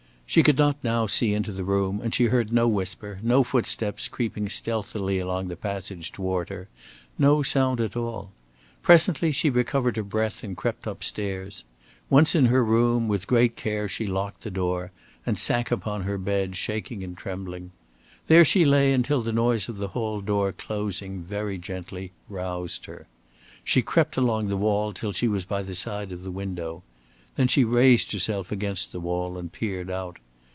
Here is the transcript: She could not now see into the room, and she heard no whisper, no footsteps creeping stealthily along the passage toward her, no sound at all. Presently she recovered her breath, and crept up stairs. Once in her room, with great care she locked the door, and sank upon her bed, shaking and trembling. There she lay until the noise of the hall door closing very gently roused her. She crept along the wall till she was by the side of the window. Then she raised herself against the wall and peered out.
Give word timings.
She 0.31 0.43
could 0.43 0.57
not 0.57 0.81
now 0.81 1.07
see 1.07 1.33
into 1.33 1.51
the 1.51 1.65
room, 1.65 1.99
and 1.99 2.15
she 2.15 2.27
heard 2.27 2.53
no 2.53 2.65
whisper, 2.65 3.19
no 3.21 3.43
footsteps 3.43 4.07
creeping 4.07 4.47
stealthily 4.47 5.19
along 5.19 5.49
the 5.49 5.57
passage 5.57 6.09
toward 6.09 6.47
her, 6.47 6.69
no 7.19 7.43
sound 7.43 7.81
at 7.81 7.97
all. 7.97 8.31
Presently 8.81 9.33
she 9.33 9.49
recovered 9.49 9.97
her 9.97 10.03
breath, 10.03 10.41
and 10.41 10.55
crept 10.55 10.87
up 10.87 11.03
stairs. 11.03 11.65
Once 12.09 12.33
in 12.33 12.45
her 12.45 12.63
room, 12.63 13.09
with 13.09 13.27
great 13.27 13.57
care 13.57 13.89
she 13.89 14.07
locked 14.07 14.43
the 14.43 14.49
door, 14.49 14.93
and 15.25 15.37
sank 15.37 15.69
upon 15.69 16.03
her 16.03 16.17
bed, 16.17 16.55
shaking 16.55 17.03
and 17.03 17.17
trembling. 17.17 17.71
There 18.27 18.45
she 18.45 18.63
lay 18.63 18.93
until 18.93 19.21
the 19.21 19.33
noise 19.33 19.67
of 19.67 19.79
the 19.79 19.89
hall 19.89 20.21
door 20.21 20.53
closing 20.53 21.23
very 21.23 21.57
gently 21.57 22.13
roused 22.29 22.85
her. 22.85 23.05
She 23.65 23.81
crept 23.81 24.15
along 24.15 24.47
the 24.47 24.55
wall 24.55 24.93
till 24.93 25.11
she 25.11 25.27
was 25.27 25.43
by 25.43 25.61
the 25.61 25.75
side 25.75 26.13
of 26.13 26.23
the 26.23 26.31
window. 26.31 26.83
Then 27.37 27.47
she 27.47 27.63
raised 27.63 28.11
herself 28.11 28.51
against 28.51 28.91
the 28.91 28.99
wall 28.99 29.37
and 29.37 29.49
peered 29.49 29.89
out. 29.89 30.17